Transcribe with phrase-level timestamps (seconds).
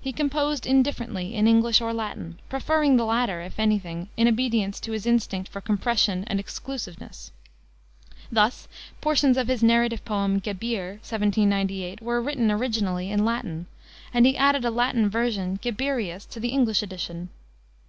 [0.00, 4.78] He composed, indifferently, in English or Latin, preferring the latter, if any thing, in obedience
[4.78, 7.32] to his instinct for compression and exclusiveness.
[8.30, 8.68] Thus
[9.00, 13.66] portions of his narrative poem, Gebir, 1798, were written originally in Latin,
[14.14, 17.30] and he added a Latin version, Gebirius, to the English edition.